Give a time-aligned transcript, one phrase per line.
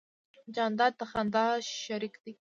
[0.55, 1.45] جانداد د خندا
[1.83, 2.33] شریک دی.